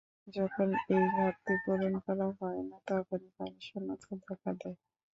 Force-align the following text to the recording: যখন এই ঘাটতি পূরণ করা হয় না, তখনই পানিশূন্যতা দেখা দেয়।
যখন 0.27 0.67
এই 0.89 1.03
ঘাটতি 1.15 1.53
পূরণ 1.63 1.93
করা 2.05 2.27
হয় 2.37 2.61
না, 2.69 2.77
তখনই 2.87 3.29
পানিশূন্যতা 3.37 4.11
দেখা 4.21 4.51
দেয়। 4.53 4.77